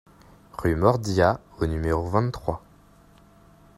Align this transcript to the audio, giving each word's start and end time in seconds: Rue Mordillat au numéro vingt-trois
Rue 0.57 0.75
Mordillat 0.75 1.39
au 1.59 1.67
numéro 1.67 2.07
vingt-trois 2.07 2.63